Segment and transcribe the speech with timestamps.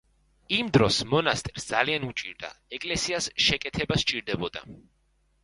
[0.59, 4.67] იმ დროს მონასტერს ძალიან უჭირდა, ეკლესიას შეკეთება სჭირდებოდა.